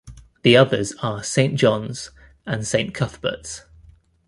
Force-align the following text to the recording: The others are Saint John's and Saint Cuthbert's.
The 0.41 0.57
others 0.57 0.93
are 1.03 1.21
Saint 1.23 1.59
John's 1.59 2.09
and 2.47 2.65
Saint 2.65 2.91
Cuthbert's. 2.95 3.65